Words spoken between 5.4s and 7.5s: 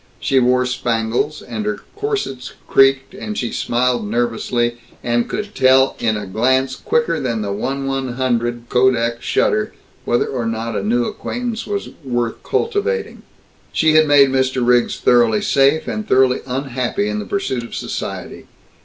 tell in a glance quicker than the